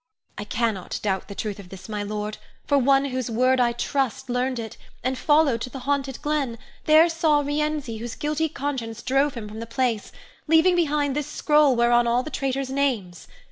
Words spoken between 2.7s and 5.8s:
one whose word I trust learned it, and followed to